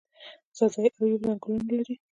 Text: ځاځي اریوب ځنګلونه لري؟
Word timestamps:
ځاځي 0.57 0.87
اریوب 0.95 1.21
ځنګلونه 1.27 1.71
لري؟ 1.77 1.95